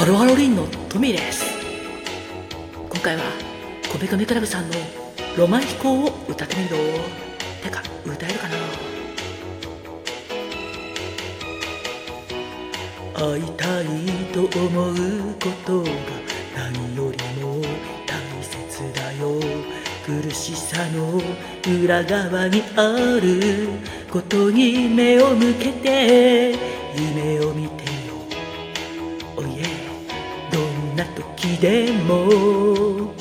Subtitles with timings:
[0.00, 1.44] ハロハロリンのトミーです。
[2.88, 3.22] 今回は
[3.92, 4.74] コメコメクラブさんの
[5.36, 6.82] ロマン飛行を歌ってみるよ。
[7.62, 8.56] てか歌えるかな？
[13.12, 13.84] 会いたい
[14.32, 14.94] と思う
[15.34, 15.90] ことが
[16.56, 17.60] 何よりも
[18.06, 19.38] 大切だよ。
[20.06, 21.20] 苦しさの
[21.84, 23.68] 裏側にある
[24.10, 26.58] ことに目を向けて
[26.96, 27.79] 夢を見て
[31.40, 33.14] 時でも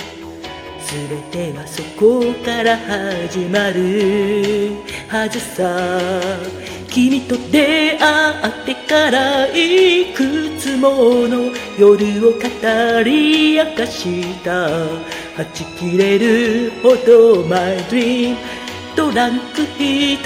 [0.84, 4.74] 全てはそこから始まる。
[5.08, 6.30] はずさ
[6.90, 10.90] 君と出会ってからいくつも
[11.30, 14.68] の夜を語り明かした。
[14.68, 18.36] はち切れるほど My dream
[18.98, 20.18] トランク一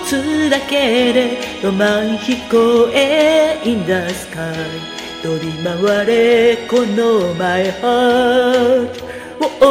[0.00, 3.60] つだけでロマン飛行へ。
[3.64, 9.02] In the sky 飛び回れこの my heart
[9.40, 9.68] おお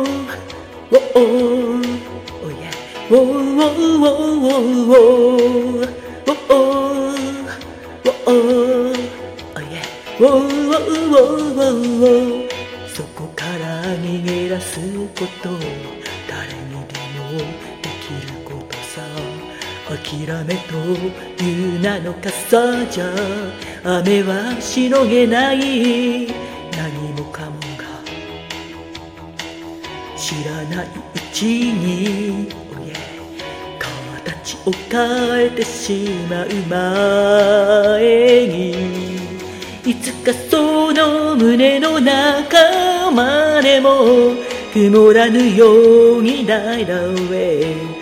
[0.00, 1.20] おお
[2.44, 2.68] おや
[3.10, 6.68] おおおおおおおおお
[8.04, 8.36] おお
[9.54, 9.80] おや
[10.20, 12.48] おおおおおお
[12.86, 14.78] そこから逃げ出す
[15.16, 15.58] ことも
[16.28, 17.71] 誰にでも
[19.88, 20.74] 諦めと
[21.42, 23.06] いう名の傘じゃ
[23.84, 26.26] 雨はしのげない
[26.72, 27.84] 何もかもが
[30.16, 30.90] 知らないう
[31.32, 33.12] ちに、oh yeah
[34.42, 39.12] 形を変えてしまう前に
[39.84, 44.34] いつかその胸の中までも
[44.72, 48.01] 曇らぬようにダイダウェイ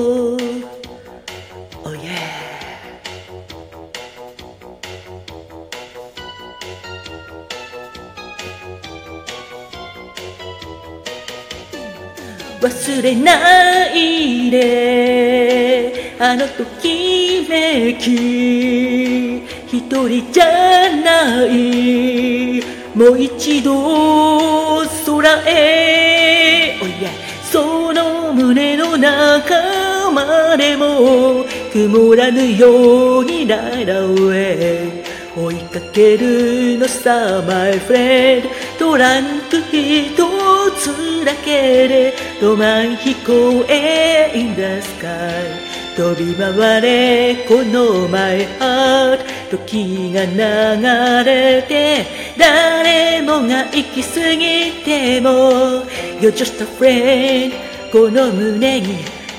[12.61, 16.15] 忘れないで。
[16.19, 22.61] あのときめき一人じゃない。
[22.95, 35.03] もう一度空へ、oh yeah その胸の中までも曇らぬようにライダーウェイ
[35.35, 38.43] 追いかけるのさ my friend
[38.77, 40.40] トランク一人
[40.81, 49.19] つだけでロマン飛行へ in the sky 飛び回れこの my heart
[49.51, 52.05] 時が流れて
[52.35, 55.85] 誰もが行き過ぎても
[56.19, 57.53] You're just a friend
[57.91, 58.97] この胸に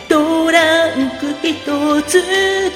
[0.08, 2.22] トランク一つ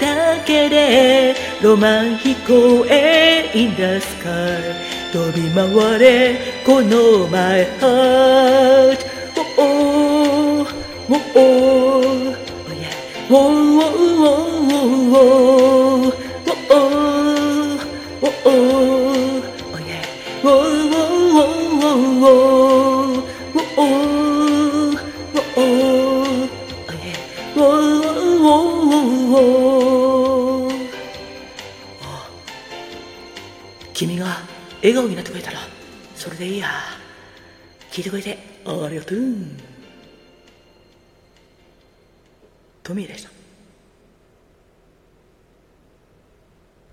[0.01, 7.67] だけでロマン飛行へ in the sky 飛び回れこの my
[33.97, 34.56] 君は。
[34.83, 35.59] 笑顔になってくれたら
[36.15, 36.69] それでいいや。
[37.91, 39.19] 聞いてくれてありがとう。
[42.83, 43.31] トミーでした。